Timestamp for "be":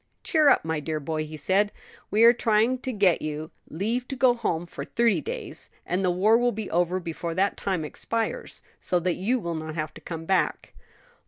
6.51-6.71